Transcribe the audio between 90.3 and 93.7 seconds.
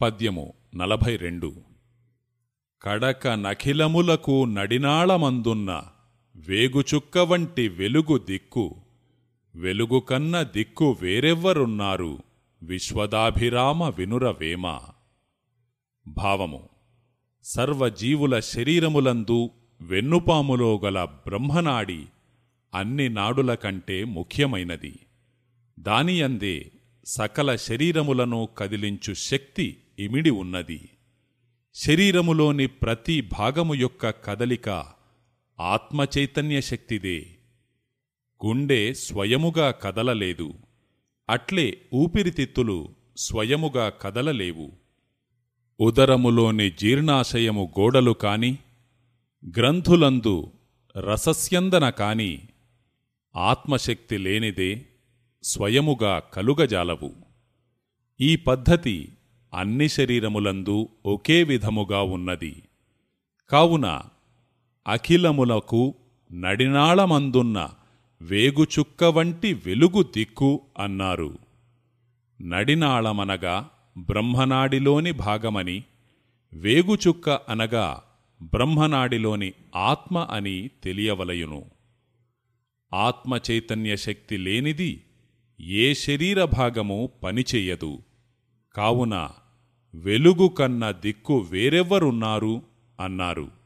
కన్న దిక్కు వేరెవ్వరున్నారు అన్నారు.